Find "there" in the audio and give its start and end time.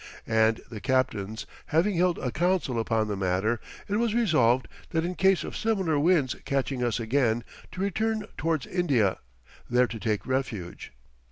9.69-9.85